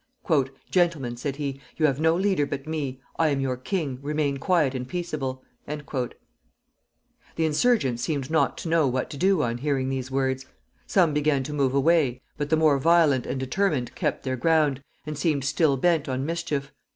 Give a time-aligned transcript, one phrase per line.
[0.71, 2.99] "Gentlemen," said he, "you have no leader but me.
[3.19, 3.99] I am your king.
[4.01, 6.15] Remain quiet and peaceable." The
[7.45, 10.47] insurgents seemed not to know what to do on hearing these words.
[10.87, 15.15] Some began to move away, but the more violent and determined kept their ground, and
[15.15, 16.71] seemed still bent on mischief.